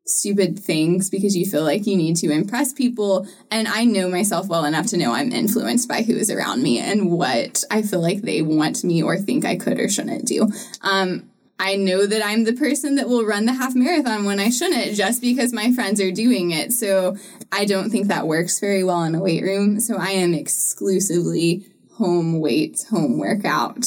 [0.04, 3.26] stupid things because you feel like you need to impress people.
[3.50, 6.78] And I know myself well enough to know I'm influenced by who is around me
[6.78, 10.48] and what I feel like they want me or think I could or shouldn't do.
[10.80, 14.50] Um, I know that I'm the person that will run the half marathon when I
[14.50, 16.72] shouldn't just because my friends are doing it.
[16.72, 17.16] So
[17.52, 19.78] I don't think that works very well in a weight room.
[19.78, 23.86] So I am exclusively home weight, home workout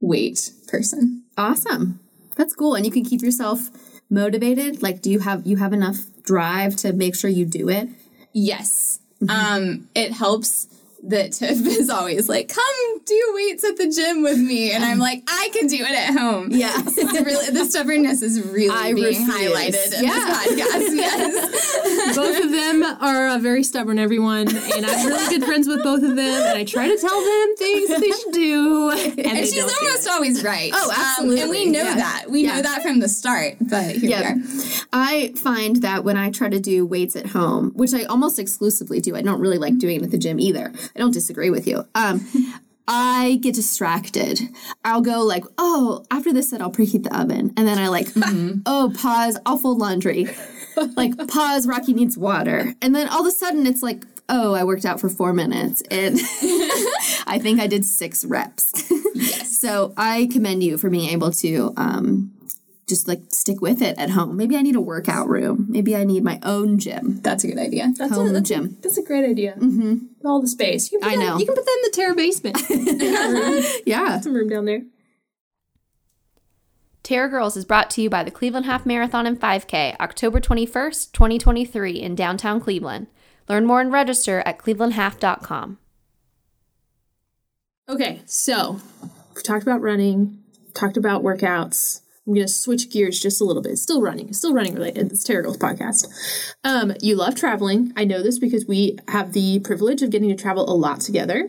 [0.00, 1.24] weight person.
[1.36, 2.00] Awesome.
[2.36, 2.74] That's cool.
[2.74, 3.68] And you can keep yourself
[4.10, 4.82] motivated.
[4.82, 7.88] Like, do you have you have enough drive to make sure you do it?
[8.32, 9.00] Yes.
[9.28, 10.66] Um, it helps
[11.04, 14.72] that Tiff is always like, come do weights at the gym with me.
[14.72, 16.50] And I'm like, I can do it at home.
[16.58, 16.76] Yeah.
[16.84, 19.28] Really, the stubbornness is really I being refuse.
[19.28, 20.14] highlighted in Yeah.
[20.14, 20.94] this podcast.
[20.96, 21.97] Yes.
[22.14, 24.48] Both of them are uh, very stubborn, everyone.
[24.48, 26.18] And I'm really good friends with both of them.
[26.42, 28.90] And I try to tell them things that they should do.
[29.18, 30.70] And, And she's almost always right.
[30.74, 31.94] Oh, Um, and we know Yeah.
[31.96, 32.24] that.
[32.30, 32.56] We Yeah.
[32.56, 33.56] know that from the start.
[33.60, 34.34] But here Yeah.
[34.34, 34.64] we are.
[34.92, 39.00] I find that when I try to do weights at home, which I almost exclusively
[39.00, 40.72] do, I don't really like doing it at the gym either.
[40.94, 41.84] I don't disagree with you.
[41.94, 42.26] Um,
[42.90, 44.40] I get distracted.
[44.82, 47.52] I'll go like, oh, after this set, I'll preheat the oven.
[47.56, 48.08] And then I like,
[48.64, 50.26] oh, pause, I'll fold laundry.
[50.96, 52.74] Like, pause, Rocky needs water.
[52.82, 55.82] And then all of a sudden it's like, oh, I worked out for four minutes
[55.90, 56.16] and
[57.26, 58.90] I think I did six reps.
[59.14, 59.58] yes.
[59.58, 62.32] So I commend you for being able to um,
[62.88, 64.36] just like stick with it at home.
[64.36, 65.66] Maybe I need a workout room.
[65.68, 67.20] Maybe I need my own gym.
[67.22, 67.92] That's a good idea.
[67.96, 68.64] That's Home a, that's gym.
[68.64, 69.54] A, that's a great idea.
[69.54, 70.26] Mm-hmm.
[70.26, 70.92] All the space.
[70.92, 71.38] You can put I that- know.
[71.38, 73.82] You can put that in the Terra basement.
[73.86, 74.20] Yeah.
[74.20, 74.82] Some room down there.
[77.08, 81.10] Terra Girls is brought to you by the Cleveland Half Marathon and 5K, October 21st,
[81.12, 83.06] 2023, in downtown Cleveland.
[83.48, 85.78] Learn more and register at clevelandhalf.com.
[87.88, 88.80] Okay, so
[89.34, 90.42] we've talked about running,
[90.74, 92.02] talked about workouts.
[92.28, 93.72] I'm gonna switch gears just a little bit.
[93.72, 95.10] It's still running, it's still running related.
[95.10, 96.06] It's Terra Girls podcast.
[96.62, 97.90] Um, you love traveling.
[97.96, 101.46] I know this because we have the privilege of getting to travel a lot together.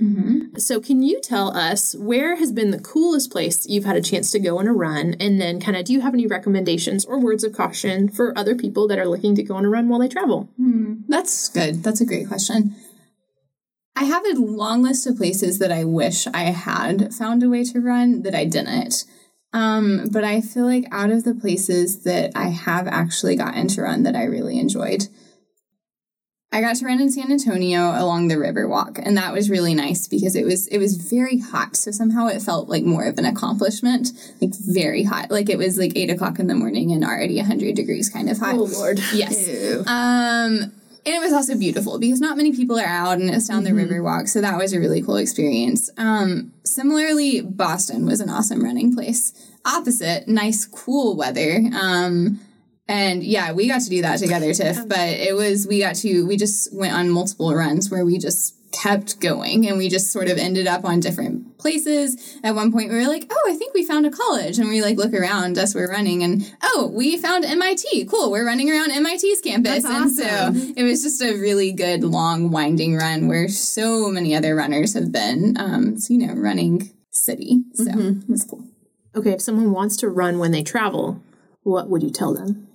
[0.57, 4.31] So, can you tell us where has been the coolest place you've had a chance
[4.31, 5.15] to go on a run?
[5.19, 8.55] And then, kind of, do you have any recommendations or words of caution for other
[8.55, 10.47] people that are looking to go on a run while they travel?
[11.09, 11.83] That's good.
[11.83, 12.73] That's a great question.
[13.97, 17.65] I have a long list of places that I wish I had found a way
[17.65, 19.03] to run that I didn't.
[19.51, 23.81] Um, but I feel like out of the places that I have actually gotten to
[23.81, 25.07] run that I really enjoyed,
[26.51, 30.07] I got to run in San Antonio along the Riverwalk, and that was really nice
[30.07, 31.75] because it was it was very hot.
[31.75, 34.09] So somehow it felt like more of an accomplishment,
[34.41, 35.29] like very hot.
[35.29, 38.39] Like it was like eight o'clock in the morning and already hundred degrees, kind of
[38.39, 38.55] hot.
[38.55, 38.99] Oh, Lord.
[39.13, 39.47] Yes.
[39.87, 40.71] Um,
[41.09, 43.73] and it was also beautiful because not many people are out and it's down the
[43.73, 44.27] river walk.
[44.27, 45.89] So that was a really cool experience.
[45.97, 49.33] Um, similarly, Boston was an awesome running place.
[49.65, 51.63] Opposite, nice, cool weather.
[51.73, 52.39] Um,
[52.87, 54.87] and yeah, we got to do that together, Tiff.
[54.87, 58.55] But it was, we got to, we just went on multiple runs where we just
[58.71, 62.39] kept going and we just sort of ended up on different places.
[62.43, 64.57] At one point, we were like, oh, I think we found a college.
[64.57, 68.05] And we like look around as we're running and, oh, we found MIT.
[68.05, 68.31] Cool.
[68.31, 69.85] We're running around MIT's campus.
[69.85, 74.55] And so it was just a really good, long, winding run where so many other
[74.55, 77.63] runners have been, um, so, you know, running city.
[77.73, 78.65] So it was cool.
[79.15, 81.21] Okay, if someone wants to run when they travel,
[81.63, 82.68] what would you tell them?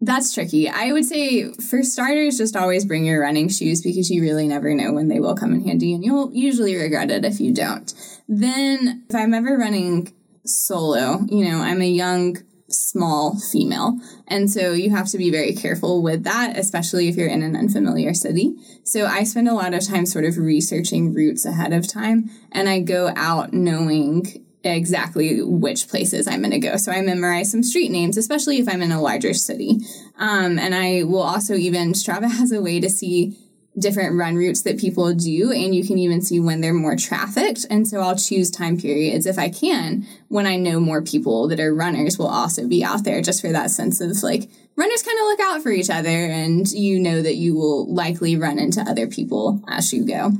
[0.00, 0.68] That's tricky.
[0.68, 4.74] I would say for starters, just always bring your running shoes because you really never
[4.74, 7.92] know when they will come in handy and you'll usually regret it if you don't.
[8.28, 10.12] Then, if I'm ever running
[10.44, 12.36] solo, you know, I'm a young,
[12.68, 13.98] small female.
[14.28, 17.56] And so you have to be very careful with that, especially if you're in an
[17.56, 18.54] unfamiliar city.
[18.84, 22.68] So I spend a lot of time sort of researching routes ahead of time and
[22.68, 26.76] I go out knowing exactly which places I'm going to go.
[26.76, 29.78] So I memorize some street names, especially if I'm in a larger city.
[30.18, 33.38] Um, and I will also even, Strava has a way to see
[33.78, 37.66] different run routes that people do, and you can even see when they're more trafficked.
[37.68, 41.60] And so I'll choose time periods if I can when I know more people that
[41.60, 45.18] are runners will also be out there just for that sense of like, runners kind
[45.18, 48.80] of look out for each other, and you know that you will likely run into
[48.80, 50.32] other people as you go.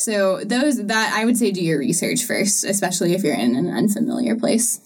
[0.00, 3.68] So those that I would say do your research first, especially if you're in an
[3.68, 4.80] unfamiliar place.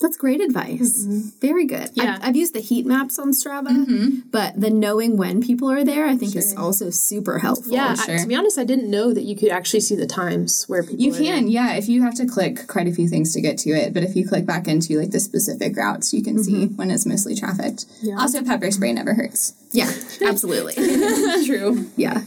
[0.00, 1.06] That's great advice.
[1.06, 1.38] Mm-hmm.
[1.40, 1.90] Very good.
[1.94, 2.18] Yeah.
[2.20, 4.28] I've, I've used the heat maps on Strava, mm-hmm.
[4.30, 7.72] but the knowing when people are there, I think, is also super helpful.
[7.72, 10.64] Yeah, I- to be honest, I didn't know that you could actually see the times
[10.66, 13.32] where people You are can, yeah, if you have to click quite a few things
[13.32, 16.22] to get to it, but if you click back into like the specific routes, you
[16.22, 16.76] can see mm-hmm.
[16.76, 17.86] when it's mostly trafficked.
[18.18, 19.54] Also, pepper spray never hurts.
[19.72, 19.90] Yeah,
[20.26, 20.74] absolutely.
[20.74, 21.44] there.
[21.46, 21.90] True.
[21.96, 22.22] yeah.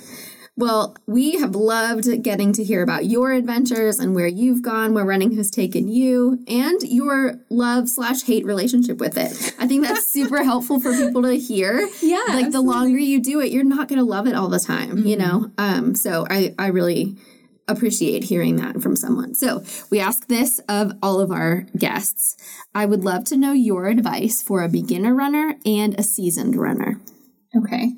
[0.59, 5.05] Well, we have loved getting to hear about your adventures and where you've gone, where
[5.05, 9.53] running has taken you, and your love slash hate relationship with it.
[9.57, 11.87] I think that's super helpful for people to hear.
[12.01, 14.59] Yeah, Like the longer you do it, you're not going to love it all the
[14.59, 15.49] time, you know?
[15.57, 17.15] Um, so I, I really
[17.69, 19.35] appreciate hearing that from someone.
[19.35, 22.35] So we ask this of all of our guests.
[22.75, 26.99] I would love to know your advice for a beginner runner and a seasoned runner.
[27.55, 27.93] Okay.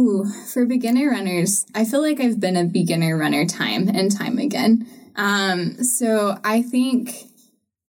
[0.00, 4.38] Ooh, for beginner runners, I feel like I've been a beginner runner time and time
[4.38, 4.86] again.
[5.14, 7.24] Um, so I think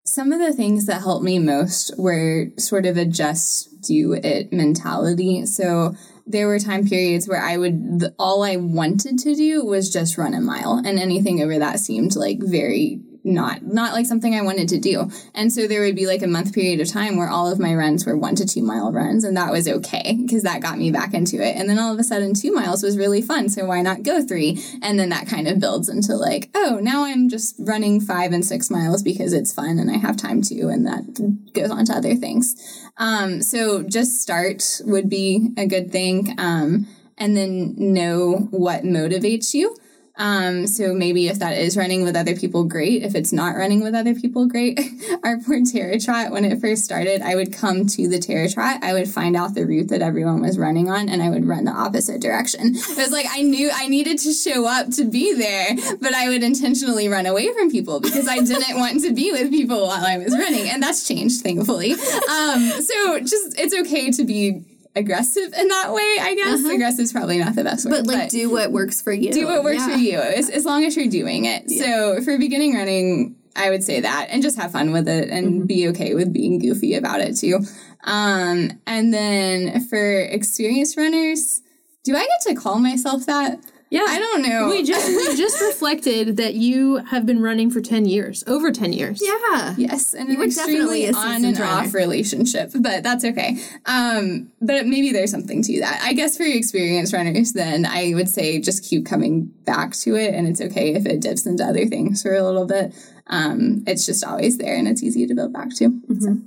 [0.07, 4.51] some of the things that helped me most were sort of a just do it
[4.51, 5.45] mentality.
[5.45, 5.93] So
[6.25, 10.33] there were time periods where I would, all I wanted to do was just run
[10.33, 14.69] a mile, and anything over that seemed like very not not like something I wanted
[14.69, 15.11] to do.
[15.33, 17.73] And so there would be like a month period of time where all of my
[17.75, 20.91] runs were one to two mile runs, and that was okay because that got me
[20.91, 21.55] back into it.
[21.55, 24.25] And then all of a sudden, two miles was really fun, so why not go
[24.25, 24.63] three?
[24.81, 28.45] And then that kind of builds into like, oh, now I'm just running five and
[28.45, 31.93] six miles because it's fun and I have time to, and that goes on to
[31.93, 32.55] other things.
[32.97, 39.53] Um, so just start would be a good thing, um, and then know what motivates
[39.53, 39.75] you.
[40.19, 43.03] Um, so maybe if that is running with other people, great.
[43.03, 44.77] If it's not running with other people, great.
[45.23, 48.83] Our poor Terra Trot, when it first started, I would come to the Terra Trot,
[48.83, 51.63] I would find out the route that everyone was running on, and I would run
[51.63, 52.75] the opposite direction.
[52.89, 55.69] It was like I knew I needed to show up to be there,
[56.01, 59.49] but I would intentionally run away from people because I didn't want to be with
[59.51, 61.93] people while I was running, and that's changed, thankfully.
[61.93, 64.63] Um, so just it's okay to be
[64.95, 66.59] aggressive in that way, I guess.
[66.63, 66.73] Uh-huh.
[66.73, 67.91] Aggressive is probably not the best word.
[67.91, 69.31] But like but do what works for you.
[69.31, 69.93] Do what works yeah.
[69.93, 71.63] for you, as, as long as you're doing it.
[71.67, 71.83] Yeah.
[71.83, 75.47] So for beginning running, I would say that and just have fun with it and
[75.47, 75.65] mm-hmm.
[75.65, 77.59] be okay with being goofy about it too.
[78.03, 81.61] Um, and then for experienced runners,
[82.03, 83.59] do I get to call myself that?
[83.91, 84.69] Yeah, I don't know.
[84.69, 88.93] We just we just reflected that you have been running for ten years, over ten
[88.93, 89.19] years.
[89.21, 89.73] Yeah.
[89.77, 91.87] Yes, and you an extremely on and runner.
[91.87, 93.57] off relationship, but that's okay.
[93.85, 96.01] Um, but maybe there's something to that.
[96.03, 100.35] I guess for experienced runners, then I would say just keep coming back to it,
[100.35, 102.93] and it's okay if it dips into other things for a little bit.
[103.25, 105.89] Um, it's just always there, and it's easy to build back to.
[105.89, 106.19] Mm-hmm.
[106.19, 106.37] So.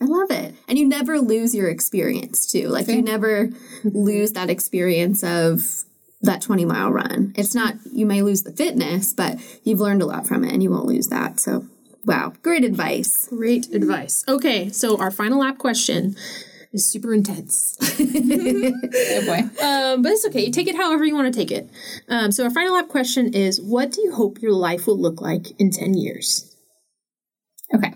[0.00, 0.54] I love it.
[0.68, 2.68] And you never lose your experience too.
[2.68, 2.96] Like Fair.
[2.96, 3.50] you never
[3.82, 5.84] lose that experience of
[6.22, 7.32] that 20 mile run.
[7.36, 10.62] It's not, you may lose the fitness, but you've learned a lot from it and
[10.62, 11.38] you won't lose that.
[11.40, 11.66] So,
[12.04, 13.28] wow, great advice.
[13.28, 14.24] Great advice.
[14.26, 16.16] Okay, so our final lap question
[16.72, 17.76] is super intense.
[18.00, 19.64] oh boy.
[19.64, 20.44] Um, but it's okay.
[20.44, 21.70] You take it however you want to take it.
[22.08, 25.20] Um, so, our final lap question is What do you hope your life will look
[25.20, 26.56] like in 10 years?
[27.74, 27.94] Okay.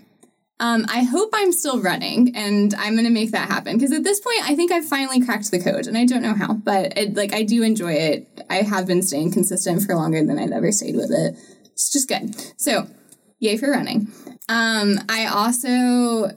[0.62, 4.05] Um, I hope I'm still running, and I'm going to make that happen because at
[4.05, 6.96] this point, I think I've finally cracked the code, and I don't know how, but
[6.96, 8.44] it, like I do enjoy it.
[8.48, 11.37] I have been staying consistent for longer than I've ever stayed with it.
[11.72, 12.37] It's just good.
[12.61, 12.87] So,
[13.40, 14.12] yay for running.
[14.48, 16.31] Um, I also,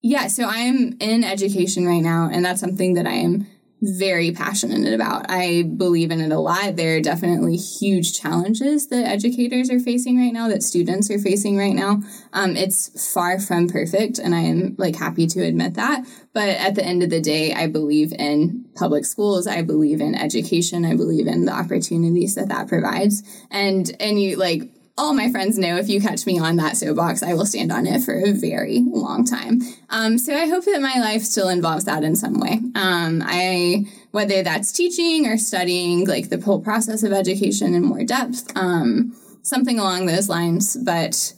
[0.00, 3.46] yeah, so I'm in education right now, and that's something that I am
[3.80, 5.26] very passionate about.
[5.28, 6.76] I believe in it a lot.
[6.76, 11.56] There are definitely huge challenges that educators are facing right now, that students are facing
[11.56, 12.02] right now.
[12.32, 16.04] Um, it's far from perfect, and I am like happy to admit that.
[16.32, 19.46] But at the end of the day, I believe in public schools.
[19.46, 20.84] I believe in education.
[20.84, 23.22] I believe in the opportunities that that provides.
[23.50, 27.22] And and you like all my friends know if you catch me on that soapbox,
[27.22, 29.60] I will stand on it for a very long time.
[29.90, 32.60] Um, so I hope that my life still involves that in some way.
[32.74, 38.02] Um, I whether that's teaching or studying, like the whole process of education in more
[38.02, 40.76] depth, um, something along those lines.
[40.76, 41.32] But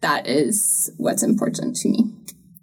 [0.00, 2.12] that is what's important to me.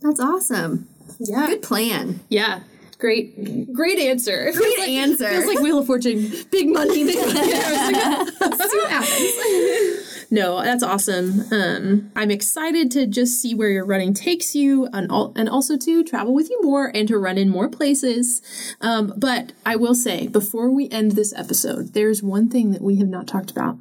[0.01, 0.89] That's awesome.
[1.19, 2.19] Yeah, good plan.
[2.27, 2.61] Yeah.
[2.99, 4.51] Great, great answer.
[4.51, 5.29] Great feels like, answer.
[5.29, 6.31] Feels like Wheel of Fortune.
[6.51, 7.03] Big money.
[7.03, 7.33] Big money.
[7.33, 9.99] See what happens.
[10.33, 11.43] No, that's awesome.
[11.51, 15.77] Um, I'm excited to just see where your running takes you, and, al- and also
[15.77, 18.41] to travel with you more and to run in more places.
[18.81, 22.95] Um, but I will say, before we end this episode, there's one thing that we
[22.97, 23.77] have not talked about,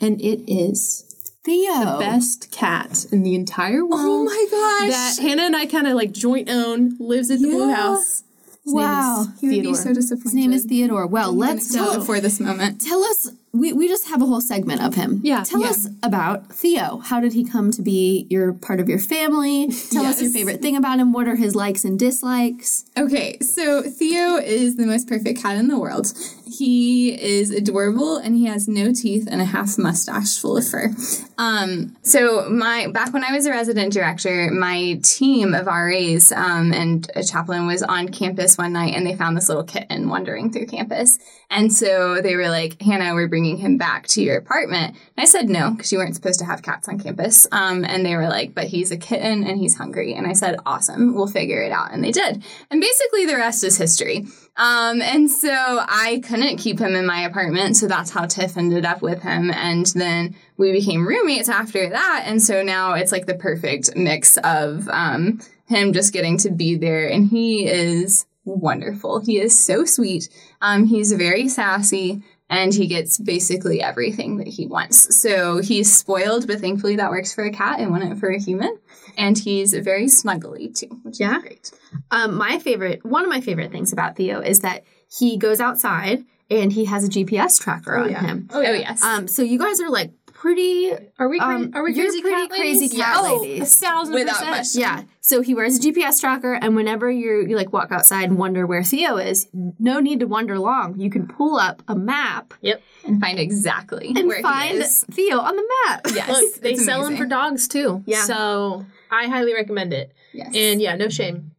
[0.00, 1.04] and it is
[1.44, 1.74] Theo.
[1.74, 4.06] The best cat in the entire world.
[4.06, 5.16] Oh my gosh.
[5.16, 7.54] That Hannah and I kind of like joint own, lives at the yeah.
[7.54, 8.22] Blue House.
[8.62, 9.26] His wow.
[9.40, 10.22] He would be so disappointed.
[10.22, 11.08] His name is Theodore.
[11.08, 12.80] Well, let's tell before this moment.
[12.80, 15.20] Tell us we, we just have a whole segment of him.
[15.22, 15.44] Yeah.
[15.44, 15.68] Tell yeah.
[15.68, 16.98] us about Theo.
[16.98, 19.68] How did he come to be your part of your family?
[19.90, 20.16] Tell yes.
[20.16, 21.12] us your favorite thing about him.
[21.12, 22.86] What are his likes and dislikes?
[22.96, 26.14] Okay, so Theo is the most perfect cat in the world.
[26.58, 30.94] He is adorable and he has no teeth and a half mustache full of fur.
[31.38, 36.72] Um, so my back when I was a resident director, my team of RAs um,
[36.72, 40.52] and a chaplain was on campus one night and they found this little kitten wandering
[40.52, 41.18] through campus.
[41.50, 44.96] And so they were like, Hannah, we're bringing him back to your apartment.
[45.16, 47.46] And I said no, because you weren't supposed to have cats on campus.
[47.52, 50.14] Um, and they were like, but he's a kitten and he's hungry.
[50.14, 51.92] And I said, awesome, we'll figure it out.
[51.92, 52.42] And they did.
[52.70, 54.26] And basically the rest is history.
[54.56, 57.76] Um, and so I couldn't keep him in my apartment.
[57.76, 59.50] So that's how Tiff ended up with him.
[59.50, 62.24] And then we became roommates after that.
[62.26, 66.76] And so now it's like the perfect mix of um, him just getting to be
[66.76, 67.08] there.
[67.08, 69.20] And he is wonderful.
[69.20, 70.28] He is so sweet.
[70.60, 75.18] Um, he's very sassy and he gets basically everything that he wants.
[75.18, 78.78] So he's spoiled, but thankfully that works for a cat and wouldn't for a human.
[79.16, 81.36] And he's very snuggly too, which yeah.
[81.36, 81.70] is great.
[82.10, 86.24] Um, my favorite, one of my favorite things about Theo is that he goes outside
[86.50, 88.20] and he has a GPS tracker oh, on yeah.
[88.20, 88.48] him.
[88.52, 88.70] Oh, yeah.
[88.70, 89.02] oh yes.
[89.02, 90.92] Um, so you guys are like pretty.
[91.18, 91.38] Are we?
[91.38, 93.62] Um, are we crazy pretty cat crazy cat oh, ladies?
[93.72, 94.48] a thousand Without percent.
[94.48, 94.80] question.
[94.80, 95.02] Yeah.
[95.24, 98.66] So he wears a GPS tracker, and whenever you're you like walk outside and wonder
[98.66, 100.98] where Theo is, no need to wonder long.
[100.98, 102.54] You can pull up a map.
[102.60, 102.82] Yep.
[103.06, 105.04] And find exactly and where find he is.
[105.12, 106.00] Theo on the map.
[106.12, 106.28] Yes.
[106.28, 107.14] Look, they sell amazing.
[107.14, 108.02] them for dogs too.
[108.04, 108.24] Yeah.
[108.24, 110.12] So I highly recommend it.
[110.32, 110.56] Yes.
[110.56, 111.52] And yeah, no shame.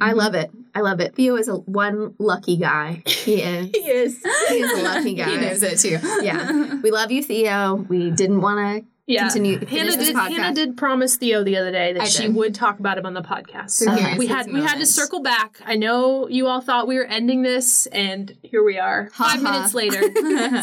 [0.00, 0.50] I love it.
[0.74, 1.14] I love it.
[1.14, 3.02] Theo is a one lucky guy.
[3.04, 3.70] He is.
[3.74, 4.22] He is.
[4.48, 5.30] he is a lucky guy.
[5.30, 5.98] He knows it too.
[6.24, 6.80] Yeah.
[6.82, 7.74] We love you, Theo.
[7.74, 9.22] We didn't want to Yeah.
[9.28, 10.16] continue Hannah did.
[10.16, 12.34] Hannah did promise Theo the other day that I she did.
[12.34, 13.70] would talk about him on the podcast.
[13.70, 15.60] So we had we had to circle back.
[15.64, 19.52] I know you all thought we were ending this, and here we are, five ha.
[19.52, 20.02] minutes later,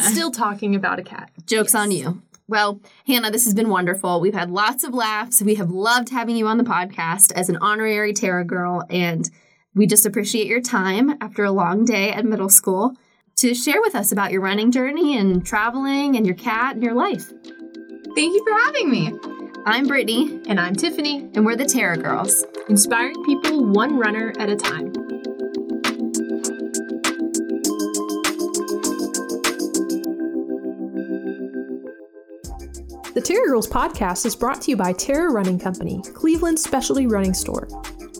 [0.00, 1.30] still talking about a cat.
[1.46, 2.22] Joke's on you.
[2.48, 4.20] Well, Hannah, this has been wonderful.
[4.20, 5.40] We've had lots of laughs.
[5.40, 9.30] We have loved having you on the podcast as an honorary Terra girl, and
[9.74, 12.96] we just appreciate your time after a long day at middle school
[13.36, 16.94] to share with us about your running journey and traveling and your cat and your
[16.94, 17.30] life.
[18.20, 19.18] Thank you for having me.
[19.64, 22.44] I'm Brittany, And I'm Tiffany, and we're the Terra Girls.
[22.68, 24.92] inspiring people one runner at a time.
[33.14, 37.32] The Terra Girls podcast is brought to you by Terra Running Company, Cleveland's specialty running
[37.32, 37.68] store.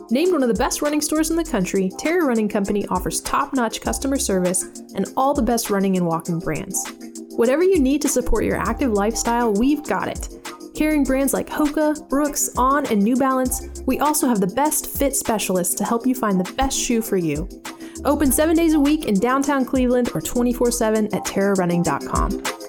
[0.09, 3.53] Named one of the best running stores in the country, Terra Running Company offers top
[3.53, 4.63] notch customer service
[4.95, 6.91] and all the best running and walking brands.
[7.35, 10.29] Whatever you need to support your active lifestyle, we've got it.
[10.75, 15.15] Carrying brands like Hoka, Brooks, On, and New Balance, we also have the best fit
[15.15, 17.47] specialists to help you find the best shoe for you.
[18.05, 22.60] Open seven days a week in downtown Cleveland or 24 7 at terrarunning.com.